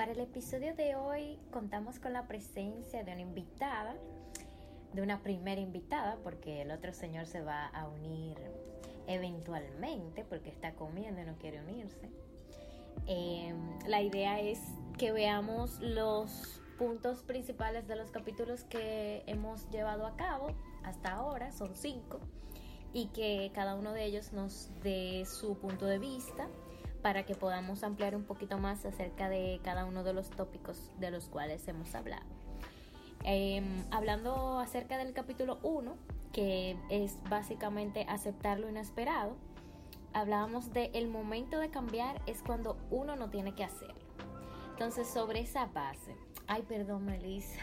[0.00, 3.94] Para el episodio de hoy contamos con la presencia de una invitada,
[4.94, 8.38] de una primera invitada, porque el otro señor se va a unir
[9.06, 12.08] eventualmente, porque está comiendo y no quiere unirse.
[13.08, 13.52] Eh,
[13.88, 14.58] la idea es
[14.96, 21.52] que veamos los puntos principales de los capítulos que hemos llevado a cabo hasta ahora,
[21.52, 22.20] son cinco,
[22.94, 26.48] y que cada uno de ellos nos dé su punto de vista
[27.02, 31.10] para que podamos ampliar un poquito más acerca de cada uno de los tópicos de
[31.10, 32.26] los cuales hemos hablado.
[33.24, 35.94] Em, hablando acerca del capítulo 1,
[36.32, 39.36] que es básicamente aceptar lo inesperado,
[40.12, 44.00] hablábamos de el momento de cambiar es cuando uno no tiene que hacerlo.
[44.72, 47.60] Entonces, sobre esa base, ay, perdón, Melissa.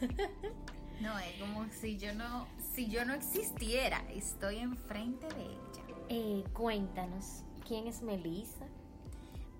[1.00, 5.86] No, es como si yo no, si yo no existiera, estoy enfrente de ella.
[6.08, 8.64] Eh, cuéntanos, ¿quién es Melissa?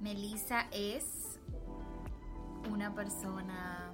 [0.01, 1.39] Melissa es
[2.71, 3.93] una persona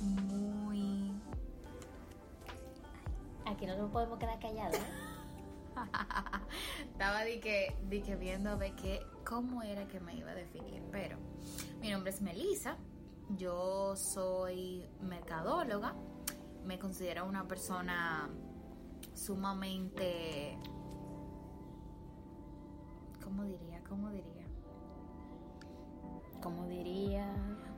[0.00, 1.12] muy...
[3.46, 4.78] Aquí no nos podemos quedar callados.
[6.92, 10.34] Estaba de que, de que viendo a ver que, cómo era que me iba a
[10.34, 11.18] definir, pero
[11.80, 12.76] mi nombre es Melissa,
[13.36, 15.94] yo soy mercadóloga,
[16.64, 18.28] me considero una persona
[19.14, 20.58] sumamente,
[23.22, 23.82] ¿cómo diría?
[23.88, 24.37] ¿Cómo diría?
[26.40, 27.26] Como diría...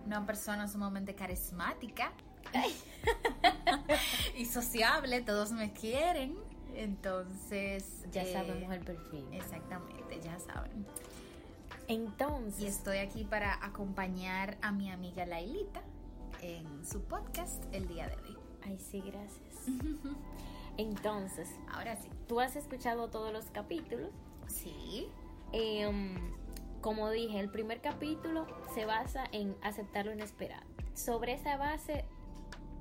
[0.06, 2.11] Una persona sumamente carismática
[4.36, 6.36] y sociable, todos me quieren.
[6.75, 8.05] Entonces.
[8.11, 9.27] Ya eh, sabemos el perfil.
[9.33, 10.86] Exactamente, ya saben.
[11.88, 12.61] Entonces.
[12.61, 15.83] Y estoy aquí para acompañar a mi amiga Lailita
[16.41, 18.36] en su podcast el día de hoy.
[18.62, 19.66] Ay, sí, gracias.
[20.77, 22.08] Entonces, Ahora sí.
[22.27, 24.11] tú has escuchado todos los capítulos.
[24.48, 25.08] Sí.
[25.53, 26.16] Em,
[26.80, 30.66] como dije, el primer capítulo se basa en aceptar lo inesperado.
[30.94, 32.04] Sobre esa base,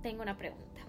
[0.02, 0.82] tengo una pregunta.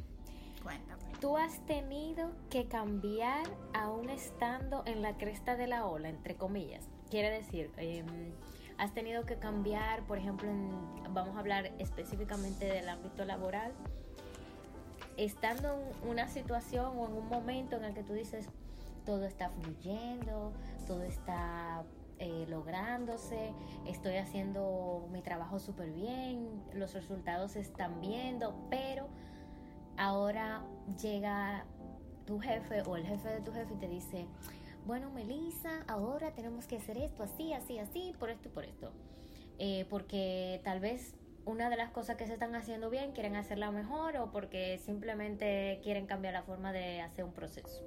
[0.63, 1.01] Cuéntame.
[1.21, 6.89] ¿Tú has tenido que cambiar aún estando en la cresta de la ola, entre comillas?
[7.11, 8.07] Quiere decir, em,
[8.79, 13.73] has tenido que cambiar, por ejemplo, en- vamos a hablar específicamente del ámbito laboral,
[15.17, 18.47] estando en una situación o en un momento en el que tú dices,
[19.05, 20.53] todo está fluyendo,
[20.87, 21.83] todo está
[22.21, 23.55] eh, lográndose,
[23.87, 29.09] estoy haciendo mi trabajo súper bien, los resultados se están viendo, pero
[29.97, 30.63] ahora
[31.01, 31.65] llega
[32.27, 34.27] tu jefe o el jefe de tu jefe y te dice,
[34.85, 38.93] bueno, Melissa, ahora tenemos que hacer esto así, así, así, por esto y por esto.
[39.59, 41.15] Eh, porque tal vez
[41.47, 45.81] una de las cosas que se están haciendo bien quieren hacerla mejor o porque simplemente
[45.83, 47.83] quieren cambiar la forma de hacer un proceso.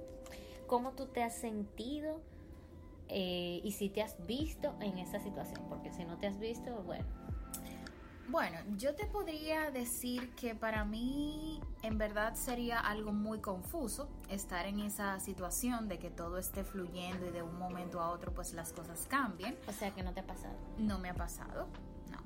[0.66, 2.20] ¿Cómo tú te has sentido
[3.08, 5.64] eh, y si te has visto en esa situación?
[5.68, 7.04] Porque si no te has visto, bueno,
[8.28, 14.66] Bueno, yo te podría decir que para mí en verdad sería algo muy confuso estar
[14.66, 18.54] en esa situación de que todo esté fluyendo y de un momento a otro pues
[18.54, 19.56] las cosas cambien.
[19.68, 20.56] o sea que no te ha pasado.
[20.78, 21.68] No me ha pasado,
[22.10, 22.18] no.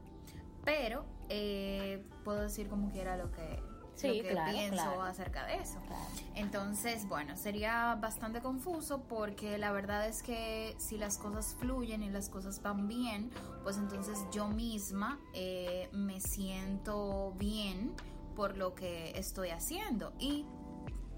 [0.64, 3.60] Pero eh, puedo decir como quiera lo que,
[3.98, 5.02] Sí, lo que claro, pienso claro.
[5.02, 5.78] acerca de eso.
[5.86, 6.02] Claro.
[6.34, 12.10] Entonces, bueno, sería bastante confuso porque la verdad es que si las cosas fluyen y
[12.10, 13.30] las cosas van bien,
[13.62, 17.94] pues entonces yo misma eh, me siento bien
[18.36, 20.46] por lo que estoy haciendo y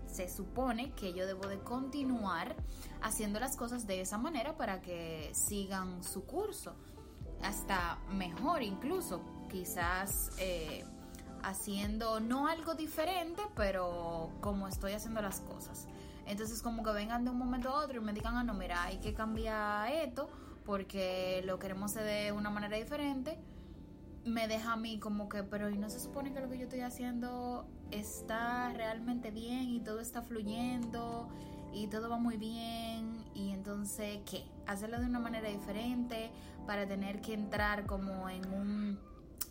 [0.07, 2.57] se supone que yo debo de continuar
[3.03, 6.75] haciendo las cosas de esa manera para que sigan su curso
[7.43, 9.21] hasta mejor incluso
[9.51, 10.85] quizás eh,
[11.43, 15.87] haciendo no algo diferente pero como estoy haciendo las cosas
[16.27, 18.83] entonces como que vengan de un momento a otro y me digan ah no mira
[18.83, 20.29] hay que cambiar esto
[20.65, 23.39] porque lo queremos hacer de una manera diferente
[24.25, 26.65] me deja a mí como que, pero ¿y no se supone que lo que yo
[26.65, 31.29] estoy haciendo está realmente bien y todo está fluyendo
[31.73, 33.25] y todo va muy bien?
[33.35, 34.45] Y entonces, ¿qué?
[34.67, 36.31] Hacerlo de una manera diferente
[36.67, 38.99] para tener que entrar como en un,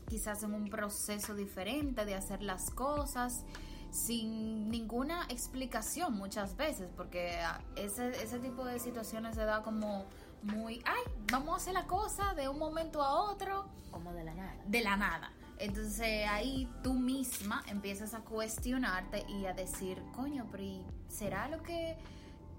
[0.10, 3.46] quizás en un proceso diferente de hacer las cosas
[3.92, 10.06] sin ninguna explicación muchas veces, porque ah, ese, ese tipo de situaciones se da como
[10.44, 11.02] muy, ay,
[11.32, 14.56] vamos a hacer la cosa de un momento a otro Como de la nada.
[14.66, 15.32] de la nada.
[15.58, 21.62] Entonces ahí tú misma empiezas a cuestionarte y a decir, coño, pero ¿y ¿será lo
[21.64, 21.98] que,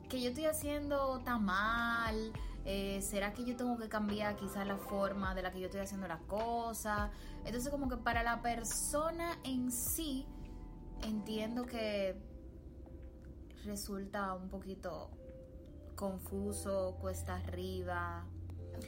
[0.08, 2.32] que yo estoy haciendo tan mal?
[2.64, 5.80] Eh, ¿Será que yo tengo que cambiar quizás la forma de la que yo estoy
[5.80, 7.10] haciendo las cosas?
[7.44, 10.26] Entonces como que para la persona en sí,
[11.02, 12.16] entiendo que
[13.64, 15.10] resulta un poquito
[15.94, 18.24] confuso, cuesta arriba.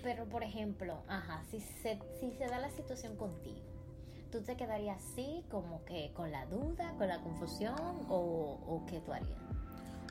[0.02, 3.60] Pero, por ejemplo, ajá, si se, si se da la situación contigo,
[4.30, 7.76] ¿tú te quedarías así, como que con la duda, con la confusión,
[8.08, 9.38] o, o qué tú harías?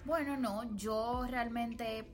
[0.05, 2.05] Bueno, no, yo realmente,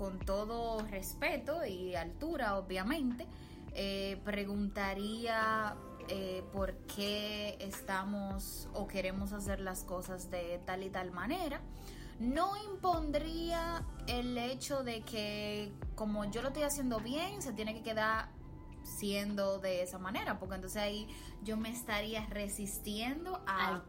[0.00, 3.26] con todo respeto y altura, obviamente,
[3.74, 5.76] eh, preguntaría
[6.08, 11.60] eh, por qué estamos o queremos hacer las cosas de tal y tal manera.
[12.18, 17.82] No impondría el hecho de que como yo lo estoy haciendo bien, se tiene que
[17.82, 18.30] quedar
[18.82, 21.08] siendo de esa manera, porque entonces ahí
[21.42, 23.86] yo me estaría resistiendo al,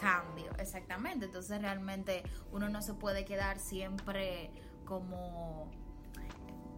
[0.00, 0.50] cambio.
[0.58, 4.50] Exactamente, entonces realmente uno no se puede quedar siempre
[4.84, 5.68] como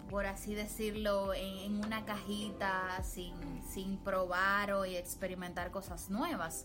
[0.08, 3.34] por así decirlo, en, una cajita sin,
[3.68, 6.64] sin probar o experimentar cosas nuevas.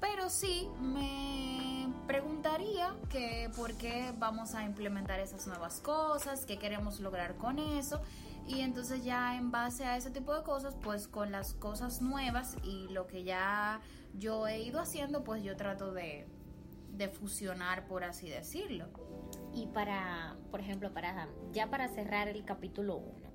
[0.00, 7.00] Pero sí me preguntaría que por qué vamos a implementar esas nuevas cosas, qué queremos
[7.00, 8.00] lograr con eso
[8.48, 12.56] y entonces ya en base a ese tipo de cosas, pues con las cosas nuevas
[12.62, 13.80] y lo que ya
[14.14, 16.26] yo he ido haciendo, pues yo trato de,
[17.20, 18.86] fusionar, por así decirlo.
[19.54, 23.28] Y para, por ejemplo, para ya para cerrar el capítulo 1,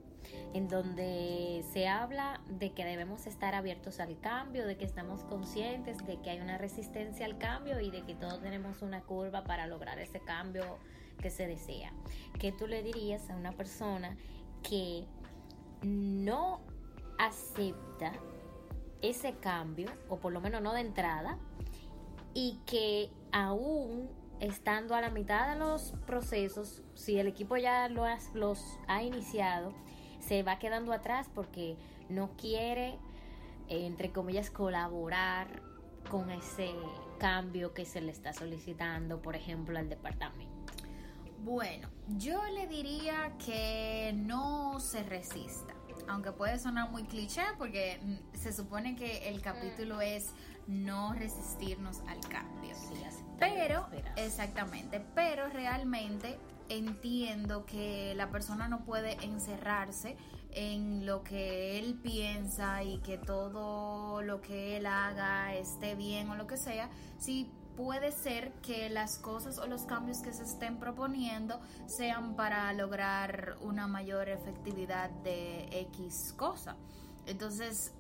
[0.53, 5.97] en donde se habla de que debemos estar abiertos al cambio, de que estamos conscientes
[6.05, 9.67] de que hay una resistencia al cambio y de que todos tenemos una curva para
[9.67, 10.77] lograr ese cambio
[11.21, 11.91] que se desea.
[12.39, 14.15] ¿Qué tú le dirías a una persona
[14.61, 15.05] que
[15.81, 16.61] no
[17.17, 18.13] acepta
[19.01, 21.37] ese cambio, o por lo menos no de entrada,
[22.33, 24.09] y que aún
[24.43, 29.73] estando a la mitad de los procesos, si el equipo ya los ha iniciado,
[30.19, 31.77] se va quedando atrás porque
[32.09, 32.97] no quiere,
[33.69, 35.47] eh, entre comillas, colaborar
[36.11, 36.71] con ese
[37.19, 40.51] cambio que se le está solicitando, por ejemplo, al departamento.
[41.39, 41.87] Bueno,
[42.17, 45.73] yo le diría que no se resista.
[46.07, 50.01] Aunque puede sonar muy cliché porque mm, se supone que el capítulo mm.
[50.01, 50.31] es
[50.67, 52.75] no resistirnos al cambio.
[53.39, 56.39] pero, exactamente, pero realmente
[56.69, 60.15] entiendo que la persona no puede encerrarse
[60.51, 66.35] en lo que él piensa y que todo lo que él haga esté bien o
[66.35, 70.77] lo que sea, si puede ser que las cosas o los cambios que se estén
[70.77, 76.75] proponiendo sean para lograr una mayor efectividad de X cosa.
[77.25, 77.91] Entonces,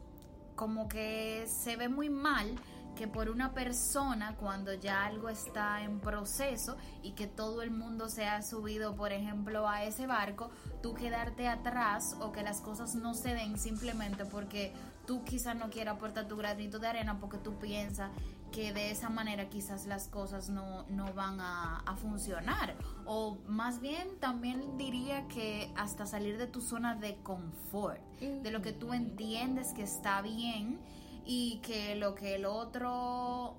[0.55, 2.55] como que se ve muy mal
[2.95, 8.07] que por una persona cuando ya algo está en proceso y que todo el mundo
[8.07, 12.93] se ha subido, por ejemplo, a ese barco, tú quedarte atrás o que las cosas
[12.95, 14.73] no se den simplemente porque
[15.05, 18.11] tú quizás no quieras aportar tu granito de arena porque tú piensas
[18.51, 20.85] que de esa manera quizás las cosas no,
[21.15, 22.75] van a, a, funcionar.
[23.05, 28.61] O más bien también diría que hasta salir de tu zona de confort, de lo
[28.61, 30.79] que tú entiendes que está bien
[31.25, 33.57] y que lo que el otro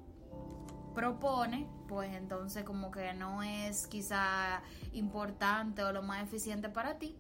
[0.95, 4.63] propone, pues entonces como que no es quizá
[4.93, 7.17] importante o lo más eficiente para ti,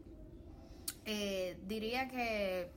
[1.04, 2.72] eh, diría que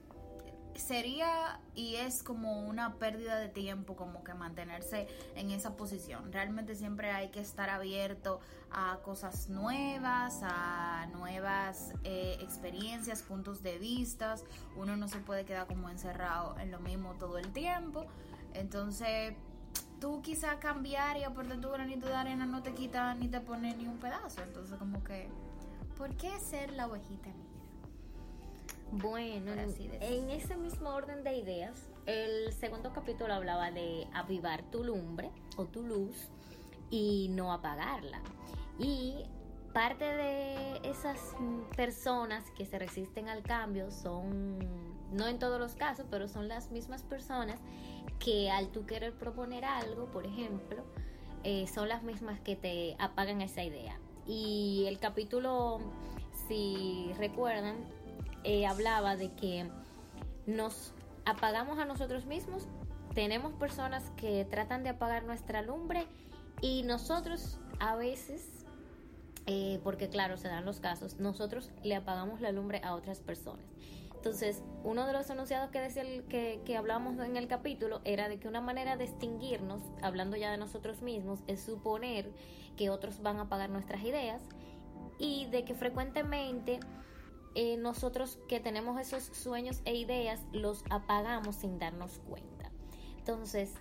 [0.79, 6.31] sería y es como una pérdida de tiempo como que mantenerse en esa posición.
[6.31, 8.39] Realmente siempre hay que estar abierto
[8.71, 14.35] a cosas nuevas, a nuevas eh, experiencias, puntos de vista.
[14.75, 18.05] Uno no se puede quedar como encerrado en lo mismo todo el tiempo.
[18.53, 19.33] Entonces,
[19.99, 23.75] tú quizá cambiar y aportar tu granito de arena no te quita ni te pone
[23.75, 24.41] ni un pedazo.
[24.43, 25.29] Entonces, como que,
[25.97, 27.29] ¿por qué ser la ovejita
[28.91, 35.29] bueno, en ese mismo orden de ideas, el segundo capítulo hablaba de avivar tu lumbre
[35.57, 36.29] o tu luz
[36.89, 38.21] y no apagarla.
[38.79, 39.25] Y
[39.73, 41.19] parte de esas
[41.75, 44.57] personas que se resisten al cambio son,
[45.11, 47.59] no en todos los casos, pero son las mismas personas
[48.19, 50.83] que al tú querer proponer algo, por ejemplo,
[51.43, 53.99] eh, son las mismas que te apagan esa idea.
[54.25, 55.79] Y el capítulo,
[56.47, 57.75] si recuerdan,
[58.47, 59.69] eh, hablaba de que
[60.45, 60.93] nos
[61.25, 62.65] apagamos a nosotros mismos,
[63.13, 66.07] tenemos personas que tratan de apagar nuestra lumbre
[66.61, 68.65] y nosotros a veces,
[69.47, 73.65] eh, porque claro, se dan los casos, nosotros le apagamos la lumbre a otras personas.
[74.15, 78.29] Entonces, uno de los enunciados que decía el, que, que hablamos en el capítulo era
[78.29, 82.31] de que una manera de extinguirnos, hablando ya de nosotros mismos, es suponer
[82.77, 84.41] que otros van a apagar nuestras ideas
[85.19, 86.79] y de que frecuentemente
[87.55, 92.71] eh, nosotros que tenemos esos sueños e ideas los apagamos sin darnos cuenta.
[93.17, 93.73] Entonces,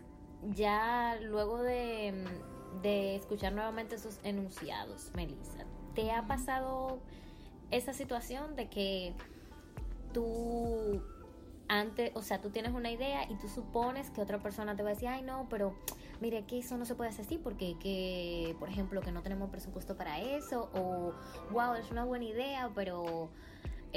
[0.54, 2.24] ya luego de,
[2.82, 7.00] de escuchar nuevamente esos enunciados, Melissa, ¿te ha pasado
[7.70, 9.14] esa situación de que
[10.12, 11.02] tú
[11.68, 14.90] antes, o sea, tú tienes una idea y tú supones que otra persona te va
[14.90, 15.74] a decir, ay no, pero
[16.20, 19.50] mire que eso no se puede hacer así porque que, por ejemplo, que no tenemos
[19.50, 21.12] presupuesto para eso o,
[21.52, 23.30] wow, es una buena idea, pero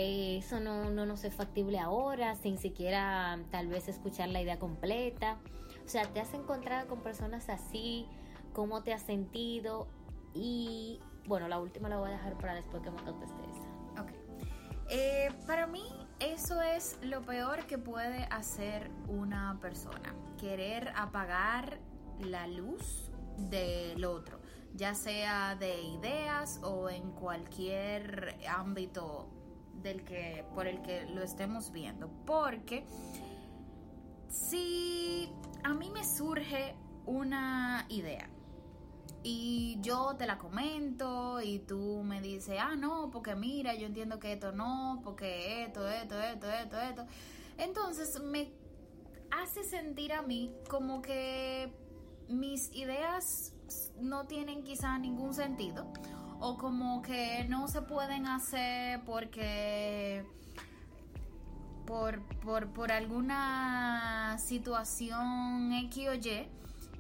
[0.01, 4.57] eh, eso no, no nos es factible ahora, sin siquiera tal vez escuchar la idea
[4.57, 5.37] completa.
[5.85, 8.07] O sea, te has encontrado con personas así,
[8.53, 9.89] cómo te has sentido
[10.33, 13.37] y, bueno, la última la voy a dejar para después que me contestes.
[13.99, 14.11] Ok.
[14.89, 15.83] Eh, para mí
[16.21, 21.77] eso es lo peor que puede hacer una persona, querer apagar
[22.21, 23.11] la luz
[23.49, 24.39] del otro,
[24.75, 29.27] ya sea de ideas o en cualquier ámbito
[29.81, 32.85] del que por el que lo estemos viendo, porque
[34.27, 35.31] si
[35.63, 38.29] a mí me surge una idea
[39.23, 44.19] y yo te la comento y tú me dices, ah, no, porque mira, yo entiendo
[44.19, 47.05] que esto no, porque esto, esto, esto, esto, esto.
[47.57, 48.53] Entonces me
[49.31, 51.73] hace sentir a mí como que
[52.29, 53.53] mis ideas
[53.99, 55.91] no tienen quizá ningún sentido
[56.39, 60.25] o como que no se pueden hacer porque
[61.85, 66.47] por, por, por alguna situación X o Y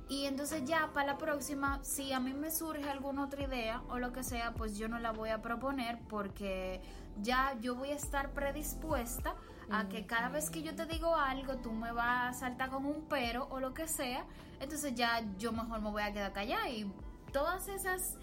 [0.09, 3.99] y entonces ya para la próxima, si a mí me surge alguna otra idea o
[3.99, 6.81] lo que sea, pues yo no la voy a proponer porque
[7.21, 9.35] ya yo voy a estar predispuesta
[9.69, 12.87] a que cada vez que yo te digo algo, tú me vas a saltar con
[12.87, 14.25] un pero o lo que sea.
[14.59, 16.91] Entonces ya yo mejor me voy a quedar callada y
[17.31, 18.17] todas esas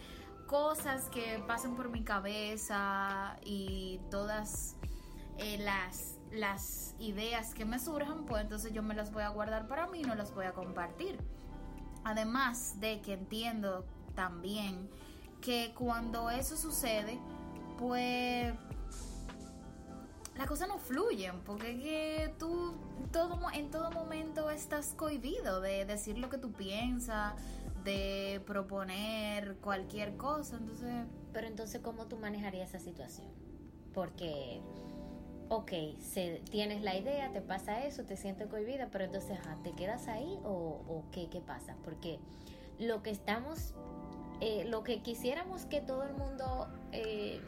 [0.47, 4.76] cosas que pasan por mi cabeza y todas
[5.38, 9.69] eh, las, las ideas que me surjan, pues entonces yo me las voy a guardar
[9.69, 11.19] para mí y no las voy a compartir.
[12.05, 13.85] Además de que entiendo
[14.15, 14.88] también
[15.41, 17.19] que cuando eso sucede,
[17.79, 18.55] pues
[20.37, 22.75] las cosas no fluyen, porque que tú
[23.53, 27.35] en todo momento estás cohibido de decir lo que tú piensas,
[27.87, 31.07] de proponer cualquier cosa, entonces...
[31.33, 33.28] Pero entonces, ¿cómo tú manejarías esa situación?
[33.95, 34.61] Porque
[35.49, 40.09] ok, se, tienes la idea, te pasa eso, te sientes cohibida, pero entonces, ¿te quedas
[40.09, 41.76] ahí o, qué, qué, pasa?
[41.85, 42.19] Porque
[42.78, 43.75] lo que estamos,
[44.40, 47.40] eh, lo que quisiéramos que todo el mundo eh,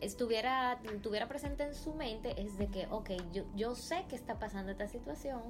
[0.00, 4.38] estuviera, tuviera presente en su mente es de que, ok, yo, yo sé que está
[4.38, 5.42] pasando esta situación,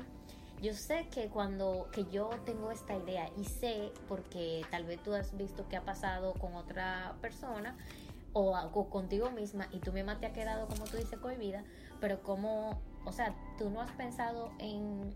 [0.61, 5.15] yo sé que cuando que yo tengo esta idea y sé porque tal vez tú
[5.15, 7.77] has visto que ha pasado con otra persona
[8.33, 11.65] o, contigo misma y tú misma te ha quedado, como tú dices, cohibida,
[12.01, 15.15] pero como, o sea, tú no has pensado en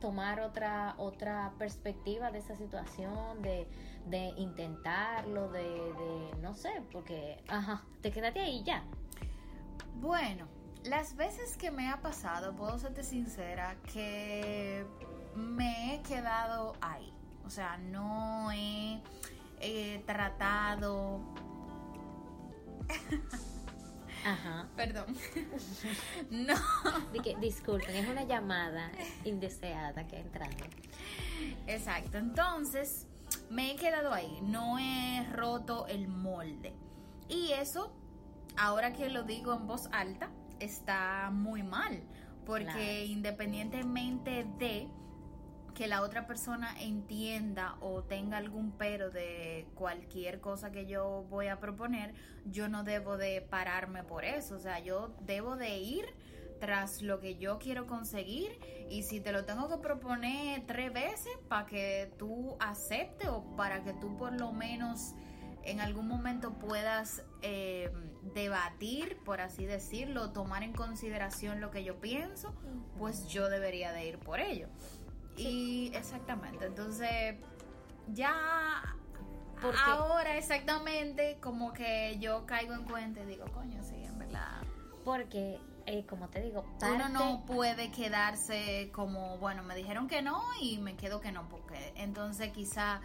[0.00, 3.66] tomar otra otra perspectiva de esa situación, de,
[4.06, 8.84] de intentarlo, de, de, no sé, porque, ajá, te quedaste ahí ya.
[10.00, 10.46] Bueno,
[10.84, 14.86] las veces que me ha pasado, puedo serte sincera, que
[15.34, 17.12] me he quedado ahí.
[17.46, 19.00] O sea, no he
[20.06, 21.20] tratado
[24.24, 24.66] Ajá.
[24.76, 25.06] Perdón.
[26.30, 26.54] no.
[27.40, 28.90] disculpen, es una llamada
[29.24, 30.52] indeseada que ha entrado.
[31.66, 32.18] Exacto.
[32.18, 33.06] Entonces,
[33.50, 34.40] me he quedado ahí.
[34.42, 36.72] No he roto el molde.
[37.28, 37.92] Y eso,
[38.56, 42.02] ahora que lo digo en voz alta, está muy mal.
[42.44, 44.88] Porque independientemente de
[45.74, 51.48] que la otra persona entienda o tenga algún pero de cualquier cosa que yo voy
[51.48, 56.06] a proponer, yo no debo de pararme por eso, o sea, yo debo de ir
[56.60, 58.58] tras lo que yo quiero conseguir
[58.88, 63.82] y si te lo tengo que proponer tres veces para que tú aceptes o para
[63.82, 65.14] que tú por lo menos
[65.64, 67.90] en algún momento puedas eh,
[68.32, 72.54] debatir, por así decirlo, tomar en consideración lo que yo pienso,
[72.98, 74.68] pues yo debería de ir por ello.
[75.36, 77.36] Y exactamente, entonces
[78.12, 78.96] ya
[79.86, 84.62] ahora exactamente como que yo caigo en cuenta y digo, coño, sí, en verdad.
[85.04, 90.42] Porque, eh, como te digo, uno no puede quedarse como, bueno, me dijeron que no
[90.60, 93.00] y me quedo que no, porque entonces quizá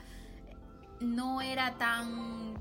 [1.00, 2.54] no era tan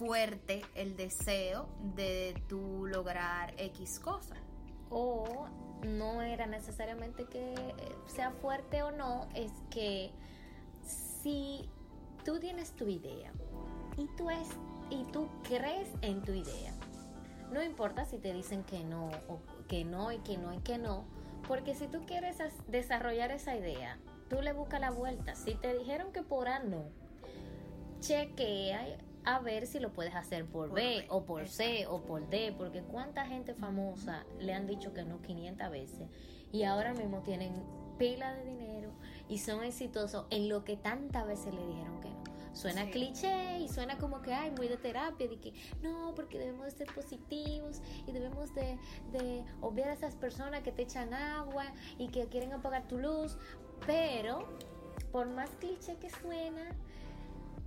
[0.00, 4.34] fuerte el deseo de tú lograr X cosa.
[4.88, 5.46] O
[5.86, 7.54] no era necesariamente que
[8.06, 10.10] sea fuerte o no, es que
[10.82, 11.68] si
[12.24, 13.30] tú tienes tu idea
[13.98, 14.48] y tú, es,
[14.88, 16.72] y tú crees en tu idea,
[17.52, 20.78] no importa si te dicen que no, o que no, y que no, y que
[20.78, 21.04] no,
[21.46, 22.38] porque si tú quieres
[22.68, 23.98] desarrollar esa idea,
[24.30, 25.34] tú le buscas la vuelta.
[25.34, 26.84] Si te dijeron que por A no,
[28.00, 32.54] chequea a ver si lo puedes hacer por, B, o por C o por D,
[32.56, 36.08] porque cuánta gente famosa le han dicho que no 500 veces
[36.52, 37.52] y ahora mismo tienen
[37.98, 38.92] pila de dinero
[39.28, 42.20] y son exitosos en lo que tantas veces le dijeron que no.
[42.52, 46.64] Suena cliché y suena como que hay muy de terapia, de que no, porque debemos
[46.64, 48.76] de ser positivos y debemos de,
[49.12, 51.64] de obviar a esas personas que te echan agua
[51.96, 53.38] y que quieren apagar tu luz,
[53.86, 54.48] pero
[55.12, 56.74] por más cliché que suena,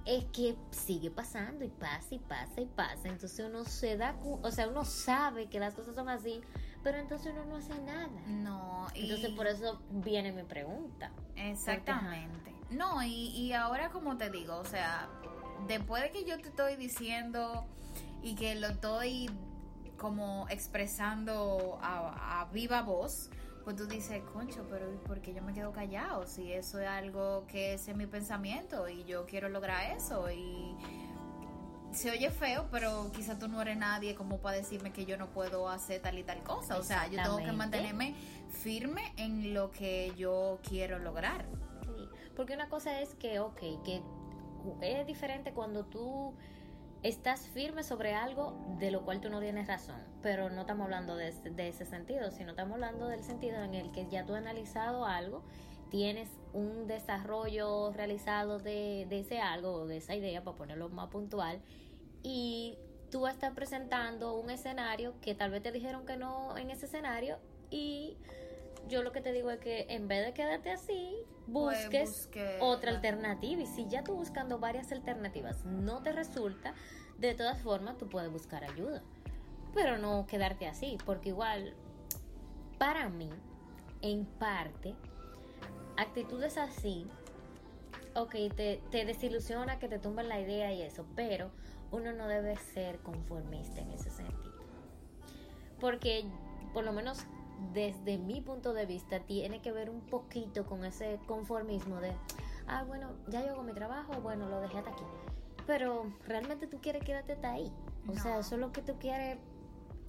[0.05, 3.07] es que sigue pasando y pasa y pasa y pasa.
[3.07, 6.41] Entonces uno se da, o sea, uno sabe que las cosas son así,
[6.83, 8.09] pero entonces uno no hace nada.
[8.27, 9.03] No, y...
[9.03, 11.11] entonces por eso viene mi pregunta.
[11.35, 12.53] Exactamente.
[12.71, 15.09] no, y, y ahora como te digo, o sea,
[15.67, 17.65] después de que yo te estoy diciendo
[18.21, 19.29] y que lo estoy
[19.97, 23.29] como expresando a, a viva voz,
[23.63, 26.27] pues tú dices, concho, pero ¿por qué yo me quedo callado?
[26.27, 30.75] Si eso es algo que es en mi pensamiento y yo quiero lograr eso y
[31.91, 35.27] se oye feo, pero quizá tú no eres nadie como para decirme que yo no
[35.27, 36.77] puedo hacer tal y tal cosa.
[36.77, 38.15] O sea, yo tengo que mantenerme
[38.49, 41.45] firme en lo que yo quiero lograr.
[41.85, 44.01] Sí, porque una cosa es que, ok, que
[44.81, 46.33] es diferente cuando tú
[47.03, 51.17] estás firme sobre algo de lo cual tú no tienes razón, pero no estamos hablando
[51.17, 55.05] de, ese sentido, sino estamos hablando del sentido en el que ya tú has analizado
[55.05, 55.43] algo,
[55.89, 61.61] tienes un desarrollo realizado de, ese algo o de esa idea, para ponerlo más puntual,
[62.23, 62.77] y
[63.11, 67.37] tú estás presentando un escenario que tal vez te dijeron que no en ese escenario
[67.69, 68.17] y
[68.87, 71.15] yo lo que te digo es que en vez de quedarte así,
[71.51, 73.61] pues busques otra alternativa.
[73.61, 76.73] Y si ya tú buscando varias alternativas no te resulta,
[77.17, 79.01] de todas formas tú puedes buscar ayuda.
[79.73, 81.73] Pero no quedarte así, porque igual,
[82.77, 83.29] para mí,
[84.01, 84.93] en parte,
[85.97, 87.07] actitudes así,
[88.15, 91.51] ok, te, te desilusiona que te tumben la idea y eso, pero
[91.91, 94.53] uno no debe ser conformista en ese sentido.
[95.79, 96.25] Porque,
[96.73, 97.25] por lo menos
[97.71, 102.13] desde mi punto de vista, tiene que ver un poquito con ese conformismo de,
[102.67, 105.03] ah, bueno, ya yo hago mi trabajo, bueno, lo dejé hasta aquí.
[105.65, 107.71] Pero realmente tú quieres quedarte hasta ahí.
[108.07, 109.37] O sea, eso es lo que tú quieres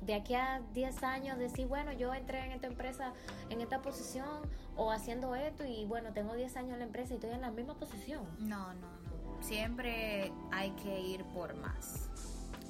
[0.00, 3.12] de aquí a 10 años decir, bueno, yo entré en esta empresa
[3.48, 4.42] en esta posición
[4.76, 7.50] o haciendo esto y bueno, tengo 10 años en la empresa y estoy en la
[7.50, 8.24] misma posición.
[8.40, 9.42] No, no, no.
[9.42, 12.10] Siempre hay que ir por más.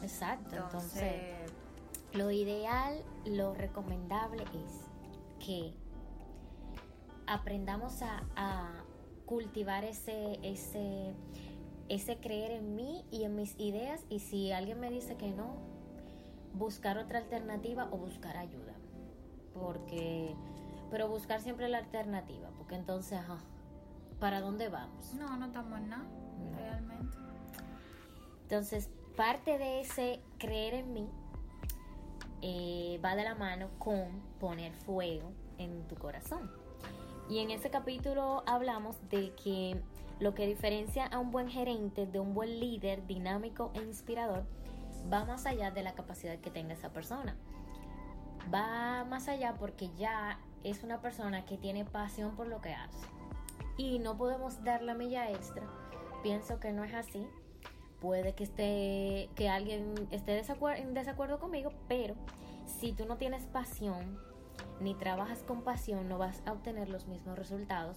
[0.03, 0.57] Exacto.
[0.57, 1.43] Entonces
[2.14, 5.74] lo ideal, lo recomendable es que
[7.27, 8.85] aprendamos a,
[9.27, 11.14] cultivar ese, ese,
[11.88, 15.57] ese creer en mí y en mis ideas y si alguien me dice que no,
[16.53, 18.74] buscar otra alternativa o buscar ayuda.
[19.55, 20.37] Porque,
[20.90, 23.18] pero buscar siempre la alternativa, porque entonces,
[24.20, 25.14] ¿para dónde vamos?
[25.14, 26.05] No, no estamos en nada,
[26.55, 27.16] realmente.
[28.42, 31.09] Entonces, parte de ese creer en mí
[32.46, 36.50] eh, va de la mano con poner fuego en tu corazón.
[37.30, 39.80] Y en ese capítulo hablamos de que
[40.20, 44.44] lo que diferencia a un buen gerente de un buen líder dinámico e inspirador
[45.11, 47.35] va más allá de la capacidad que tenga esa persona.
[48.52, 53.07] Va más allá porque ya es una persona que tiene pasión por lo que hace.
[53.78, 55.62] Y no podemos dar la milla extra.
[56.22, 57.26] Pienso que no es así
[58.05, 60.38] puede que esté que alguien esté
[60.77, 62.14] en desacuerdo conmigo, pero
[62.67, 64.19] si tú no tienes pasión
[64.79, 67.97] ni trabajas con pasión, no vas a obtener los mismos resultados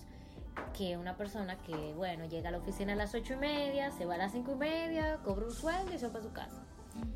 [0.73, 4.05] que una persona que, bueno, llega a la oficina a las ocho y media, se
[4.05, 6.63] va a las cinco y media, cobra un sueldo y se va para su casa.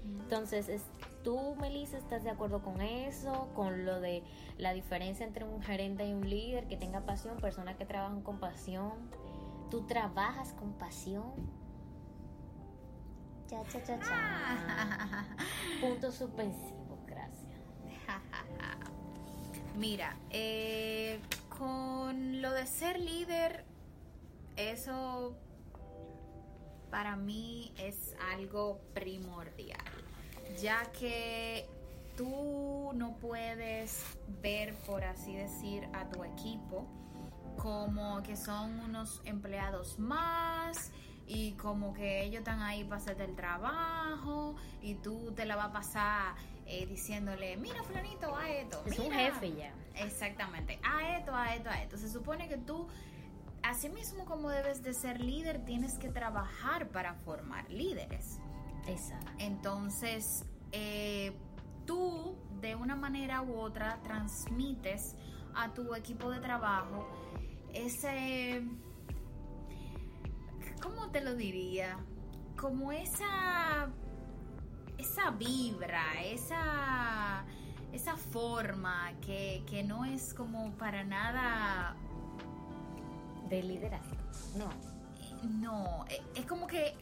[0.04, 0.84] Entonces, es,
[1.24, 3.48] tú, Melissa, ¿estás de acuerdo con eso?
[3.56, 4.22] Con lo de
[4.58, 8.38] la diferencia entre un gerente y un líder que tenga pasión, personas que trabajan con
[8.38, 8.92] pasión.
[9.70, 11.61] ¿Tú trabajas con pasión?
[13.52, 15.26] Cha, cha, cha, cha.
[15.82, 17.60] Punto suspensivo, gracias.
[19.76, 23.66] Mira, eh, con lo de ser líder,
[24.56, 25.36] eso
[26.90, 29.84] para mí es algo primordial,
[30.62, 31.68] ya que
[32.16, 36.88] tú no puedes ver, por así decir, a tu equipo
[37.58, 40.94] como que son unos empleados más
[41.34, 45.70] y como que ellos están ahí para hacerte el trabajo y tú te la vas
[45.70, 48.84] a pasar eh, diciéndole, mira fulanito, a esto.
[48.86, 49.74] Es un jefe ya.
[49.96, 51.98] Exactamente, a esto, a esto, a esto.
[51.98, 52.86] Se supone que tú,
[53.64, 58.38] así mismo como debes de ser líder, tienes que trabajar para formar líderes.
[58.88, 59.32] Exacto.
[59.40, 61.32] Entonces, eh,
[61.86, 65.16] tú de una manera u otra transmites
[65.56, 67.08] a tu equipo de trabajo
[67.74, 68.64] ese
[70.82, 71.98] ¿cómo te lo diría?
[72.62, 73.90] como esa
[74.98, 77.44] esa vibra, esa
[77.92, 81.96] esa forma que, que no es como para nada
[83.50, 84.16] de liderazgo.
[84.56, 84.70] No.
[85.60, 86.96] No, e, es como que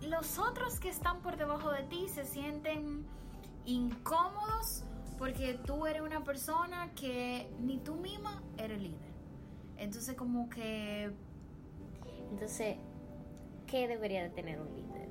[0.00, 3.06] los otros que están por debajo de ti se sienten
[3.66, 4.84] incómodos
[5.18, 9.12] porque tú eres una persona que ni tú misma eres líder.
[9.76, 11.12] Entonces como que...
[12.30, 12.78] Entonces,
[13.68, 15.08] ¿qué debería de tener un líder?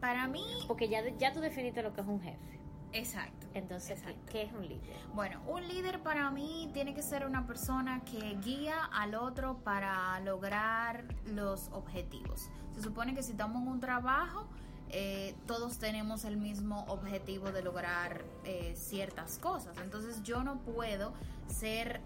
[0.00, 0.44] Para mí...
[0.68, 2.60] Porque ya, ya tú definiste lo que es un jefe.
[2.92, 3.46] Exacto.
[3.54, 4.00] Entonces,
[4.30, 4.96] ¿qué es un líder?
[5.14, 10.20] Bueno, un líder para mí tiene que ser una persona que guía al otro para
[10.20, 12.48] lograr los objetivos.
[12.74, 14.46] Se supone que si estamos en un trabajo,
[14.90, 19.76] eh, todos tenemos el mismo objetivo de lograr eh, ciertas cosas.
[19.78, 21.12] Entonces yo no puedo
[21.48, 22.00] ser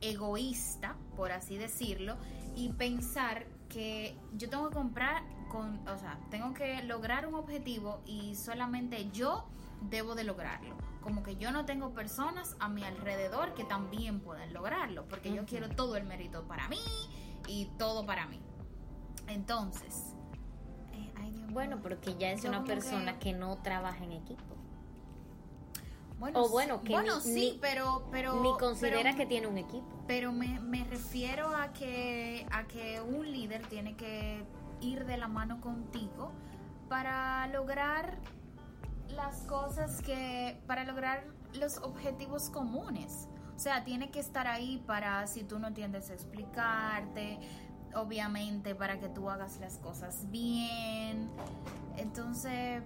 [0.00, 2.16] egoísta, por así decirlo,
[2.54, 8.00] y pensar que yo tengo que comprar con, o sea, tengo que lograr un objetivo
[8.06, 9.46] y solamente yo
[9.80, 10.76] debo de lograrlo.
[11.00, 15.44] Como que yo no tengo personas a mi alrededor que también puedan lograrlo, porque yo
[15.46, 16.78] quiero todo el mérito para mí
[17.48, 18.40] y todo para mí.
[19.26, 20.14] Entonces,
[21.52, 23.32] bueno, porque ya es una persona que...
[23.32, 24.42] no trabaja en equipo.
[26.18, 29.91] Bueno, o bueno, que bueno, sí, pero, pero ni considera que tiene un equipo.
[30.12, 34.44] Pero me, me refiero a que a que un líder tiene que
[34.82, 36.32] ir de la mano contigo
[36.90, 38.18] para lograr
[39.08, 43.26] las cosas que para lograr los objetivos comunes.
[43.56, 47.38] O sea, tiene que estar ahí para si tú no entiendes explicarte,
[47.94, 51.30] obviamente para que tú hagas las cosas bien.
[51.96, 52.82] Entonces,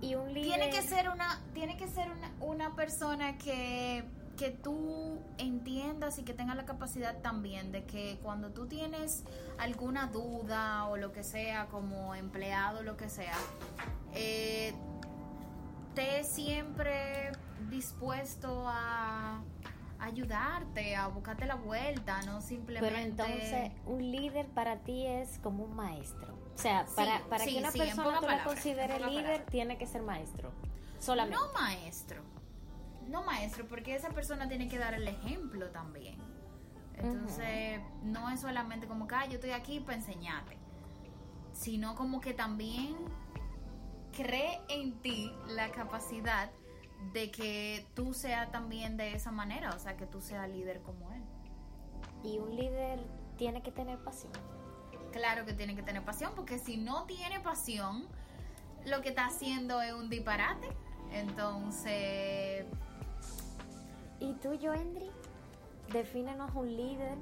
[0.00, 0.58] y un líder...
[0.58, 4.08] tiene que ser una tiene que ser una, una persona que
[4.40, 9.24] que tú entiendas y que tenga la capacidad también de que cuando tú tienes
[9.58, 13.36] alguna duda o lo que sea como empleado lo que sea
[14.14, 14.72] eh,
[15.90, 17.32] esté siempre
[17.68, 19.42] dispuesto a
[19.98, 22.88] ayudarte, a buscarte la vuelta, no simplemente...
[22.88, 26.32] Pero entonces, un líder para ti es como un maestro.
[26.54, 30.50] O sea, para, para que una persona tú la considere líder, tiene que ser maestro.
[30.98, 31.38] Solamente.
[31.38, 32.22] No maestro.
[33.10, 36.16] No maestro, porque esa persona tiene que dar el ejemplo también.
[36.94, 40.56] Entonces, no es solamente como que ah, yo estoy aquí para enseñarte,
[41.52, 42.94] sino como que también
[44.12, 46.50] cree en ti la capacidad
[47.12, 51.10] de que tú seas también de esa manera, o sea, que tú seas líder como
[51.12, 51.22] él.
[52.22, 53.00] Y un líder
[53.36, 54.32] tiene que tener pasión.
[55.10, 58.06] Claro que tiene que tener pasión, porque si no tiene pasión,
[58.84, 60.68] lo que está haciendo es un disparate.
[61.10, 62.66] Entonces...
[64.20, 65.10] ¿Y tú, Joendry?
[65.92, 67.18] Defínenos un líder,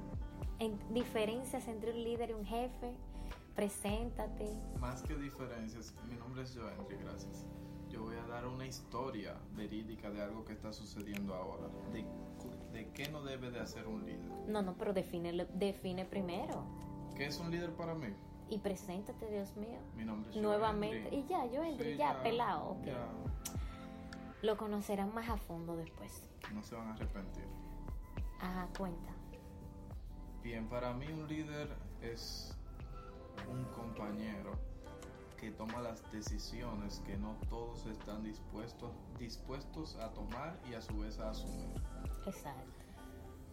[0.58, 2.92] en diferencias entre un líder y un jefe.
[3.54, 4.46] Preséntate.
[4.78, 7.46] Más que diferencias, mi nombre es Joendry, gracias
[7.90, 11.68] yo voy a dar una historia verídica de algo que está sucediendo ahora.
[11.92, 12.04] De,
[12.72, 14.30] de qué no debe de hacer un líder.
[14.46, 16.64] No, no, pero define, define primero.
[17.16, 18.08] ¿Qué es un líder para mí?
[18.50, 19.78] Y preséntate, Dios mío.
[19.96, 21.14] Mi nombre es Nuevamente.
[21.14, 22.76] Y ya, yo entré, ya, pelado.
[24.42, 26.22] Lo conocerán más a fondo después.
[26.54, 27.44] No se van a arrepentir.
[28.40, 29.12] Ajá, cuenta.
[30.42, 31.68] Bien, para mí un líder
[32.00, 32.56] es
[33.50, 34.52] un compañero
[35.36, 40.98] que toma las decisiones que no todos están dispuestos, dispuestos a tomar y a su
[40.98, 41.74] vez a asumir.
[42.26, 42.62] Exacto.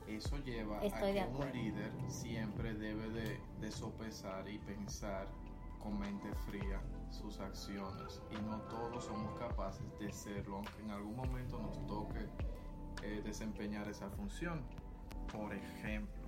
[0.08, 5.28] Eso lleva a que un líder siempre debe de, de, sopesar y pensar
[5.82, 6.80] con mente fría
[7.16, 12.28] sus acciones y no todos somos capaces de serlo, aunque en algún momento nos toque
[13.04, 14.62] eh, desempeñar esa función.
[15.32, 16.24] Por ejemplo,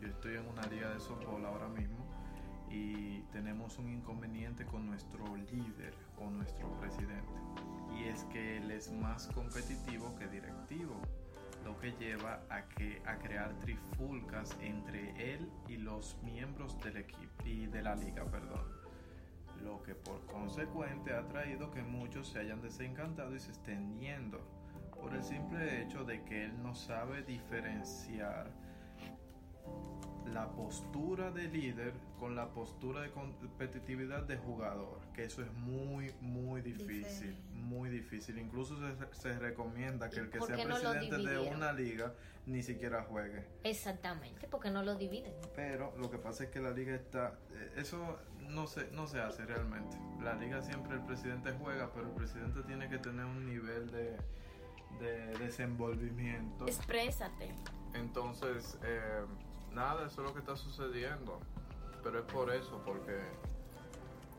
[0.00, 2.04] yo estoy en una liga de softball ahora mismo
[2.70, 7.32] y tenemos un inconveniente con nuestro líder o nuestro presidente
[7.96, 11.00] y es que él es más competitivo que directivo
[11.64, 17.44] lo que lleva a que a crear trifulcas entre él y los miembros del equipo
[17.46, 18.77] y de la liga perdón
[19.68, 24.40] lo que por consecuente ha traído que muchos se hayan desencantado y se estén yendo
[24.98, 28.50] por el simple hecho de que él no sabe diferenciar
[30.32, 36.12] la postura de líder con la postura de competitividad de jugador, que eso es muy,
[36.20, 38.38] muy difícil, muy difícil.
[38.38, 38.76] Incluso
[39.12, 42.14] se, recomienda que el que sea presidente de una liga
[42.46, 43.44] ni siquiera juegue.
[43.64, 45.34] Exactamente, porque no lo dividen.
[45.54, 49.20] Pero lo que pasa es que la liga está, eh, eso no se, no se
[49.20, 49.96] hace realmente.
[50.20, 54.16] La liga siempre el presidente juega, pero el presidente tiene que tener un nivel de,
[54.98, 56.66] de desenvolvimiento.
[56.66, 57.54] Exprésate.
[57.94, 59.24] Entonces, eh,
[59.72, 61.40] nada, eso es lo que está sucediendo.
[62.02, 63.20] Pero es por eso, porque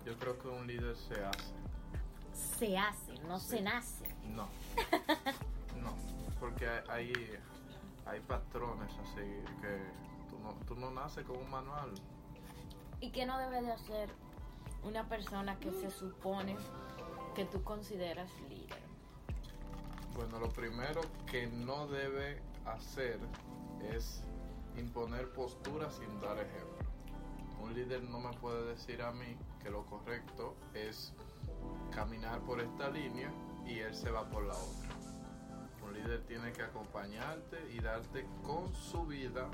[0.06, 1.54] Yo creo que un líder se hace.
[2.34, 4.06] Se hace, no se nace.
[4.34, 4.48] No.
[5.82, 5.94] no,
[6.40, 7.12] porque hay,
[8.06, 9.22] hay patrones así
[9.62, 9.82] que
[10.30, 11.92] tú no, tú no naces con un manual.
[13.02, 14.10] ¿Y qué no debe de hacer
[14.84, 16.58] una persona que se supone
[17.34, 18.84] que tú consideras líder?
[20.16, 23.20] Bueno, lo primero que no debe hacer
[23.94, 24.22] es
[24.78, 26.90] imponer posturas sin dar ejemplo.
[27.62, 31.14] Un líder no me puede decir a mí que lo correcto es
[31.92, 33.32] caminar por esta línea
[33.66, 34.90] y él se va por la otra.
[35.86, 39.50] Un líder tiene que acompañarte y darte con su vida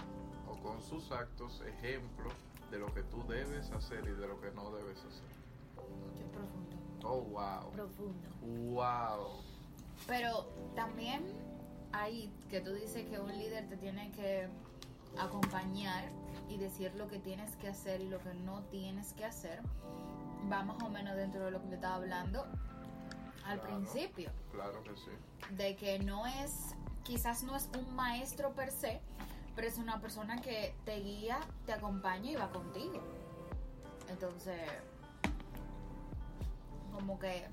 [0.47, 2.33] o con sus actos ejemplos
[2.71, 5.35] de lo que tú debes hacer y de lo que no debes hacer.
[6.17, 6.77] Qué profundo.
[7.03, 7.71] Oh, wow.
[7.71, 8.29] Profundo.
[8.41, 9.41] Wow.
[10.07, 11.23] Pero también
[11.91, 14.47] ahí que tú dices que un líder te tiene que
[15.17, 16.09] acompañar
[16.49, 19.61] y decir lo que tienes que hacer y lo que no tienes que hacer,
[20.51, 22.45] va más o menos dentro de lo que te estaba hablando
[23.45, 24.31] al principio.
[24.51, 25.11] Claro que sí.
[25.55, 29.01] De que no es, quizás no es un maestro per se,
[29.55, 33.01] pero es una persona que te guía, te acompaña y va contigo.
[34.09, 34.59] Entonces,
[36.93, 37.47] como que...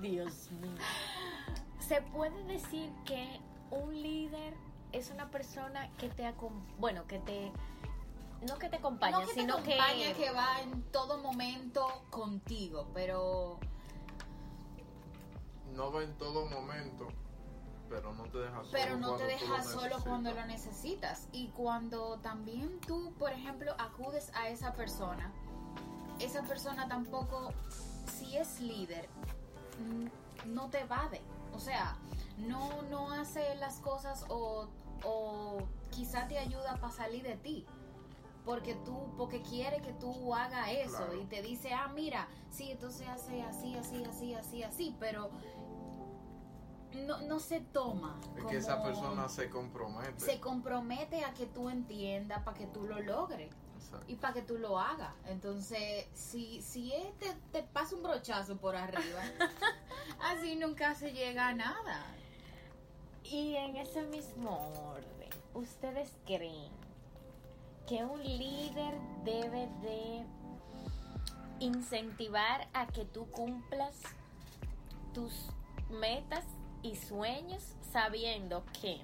[0.00, 0.76] Dios mío.
[1.78, 4.54] Se puede decir que un líder
[4.92, 6.32] es una persona que te
[6.78, 7.52] bueno, que te
[8.46, 10.30] no que te acompaña, no que sino te acompaña, que...
[10.30, 13.58] va en todo momento contigo, pero
[15.74, 17.08] no va en todo momento,
[17.88, 18.68] pero no te deja solo.
[18.72, 21.28] Pero no te deja solo cuando lo necesitas.
[21.32, 25.32] Y cuando también tú, por ejemplo, acudes a esa persona,
[26.18, 27.52] esa persona tampoco,
[28.18, 29.08] si es líder,
[30.46, 31.20] no te evade.
[31.54, 31.96] O sea,
[32.38, 34.68] no, no hace las cosas o,
[35.04, 35.58] o
[35.90, 37.66] quizá te ayuda para salir de ti
[38.46, 43.06] porque tú, porque quiere que tú haga eso y te dice, ah, mira, sí, entonces
[43.08, 45.30] hace así, así, así, así, así, pero
[46.94, 48.18] no, no se toma.
[48.36, 50.20] Es que esa persona se compromete.
[50.20, 53.50] Se compromete a que tú entiendas para que tú lo logres.
[54.08, 55.14] Y para que tú lo hagas.
[55.26, 59.22] Entonces, si, si este te pasa un brochazo por arriba,
[60.20, 62.04] así nunca se llega a nada.
[63.22, 66.72] Y en ese mismo orden, ¿ustedes creen
[67.86, 68.94] que un líder
[69.24, 70.26] debe de
[71.60, 73.96] incentivar a que tú cumplas
[75.14, 75.32] tus
[75.90, 76.44] metas
[76.86, 79.00] y sueños sabiendo que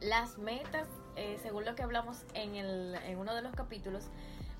[0.00, 4.04] las metas, eh, según lo que hablamos en, el, en uno de los capítulos,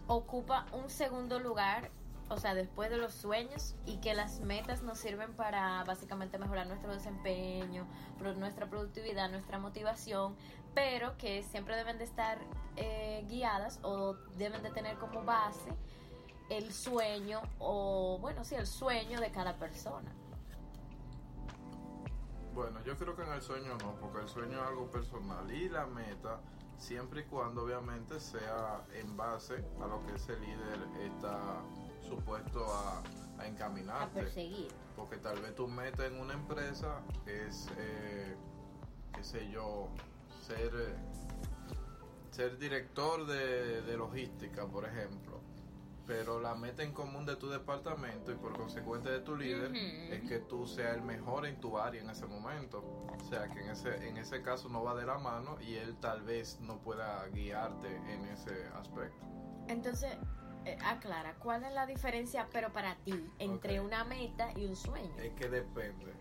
[0.06, 1.90] ocupa un segundo lugar
[2.28, 6.66] o sea, después de los sueños y que las metas nos sirven para básicamente mejorar
[6.66, 7.86] nuestro desempeño,
[8.38, 10.34] nuestra productividad, nuestra motivación,
[10.74, 12.38] pero que siempre deben de estar
[12.76, 15.68] eh, guiadas o deben de tener como base
[16.48, 20.10] el sueño o, bueno, sí, el sueño de cada persona.
[22.54, 25.68] Bueno, yo creo que en el sueño no, porque el sueño es algo personal y
[25.68, 26.40] la meta
[26.76, 31.62] siempre y cuando obviamente sea en base a lo que ese líder está
[32.06, 33.02] supuesto a,
[33.38, 34.20] a encaminarte.
[34.20, 34.68] A perseguir.
[34.96, 38.36] Porque tal vez tu meta en una empresa es, eh,
[39.14, 39.88] qué sé yo,
[40.46, 40.96] ser,
[42.30, 45.40] ser director de, de logística, por ejemplo.
[46.06, 50.28] Pero la meta en común de tu departamento y por consecuente de tu líder es
[50.28, 52.78] que tú seas el mejor en tu área en ese momento.
[52.80, 55.96] O sea que en ese, en ese caso no va de la mano y él
[56.00, 59.24] tal vez no pueda guiarte en ese aspecto.
[59.68, 60.16] Entonces,
[60.64, 65.14] eh, aclara, ¿cuál es la diferencia, pero para ti, entre una meta y un sueño?
[65.18, 66.12] Es que depende.